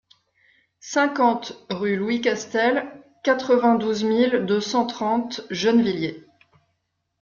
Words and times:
cinquante 0.79 1.63
rue 1.69 1.95
Louis 1.95 2.21
Castel, 2.21 2.87
quatre-vingt-douze 3.23 4.03
mille 4.03 4.45
deux 4.47 4.59
cent 4.59 4.87
trente 4.87 5.41
Gennevilliers 5.51 6.25